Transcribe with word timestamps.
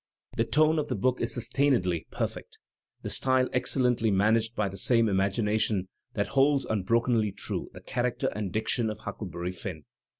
The 0.35 0.45
tone 0.45 0.79
of 0.79 0.87
the 0.87 0.95
book 0.95 1.21
is 1.21 1.31
sus 1.35 1.47
tainedly 1.47 2.09
perfect, 2.09 2.57
the 3.03 3.11
style 3.11 3.47
excellently 3.53 4.09
managed 4.09 4.55
by 4.55 4.67
'the 4.67 4.79
same 4.79 5.07
imagination 5.07 5.89
that 6.15 6.29
holds 6.29 6.65
unbrokenly 6.65 7.31
true 7.33 7.69
the 7.71 7.81
character 7.81 8.31
and 8.35 8.51
diction 8.51 8.89
of 8.89 8.97
Huckleberry 8.97 9.51
Pinn. 9.51 9.83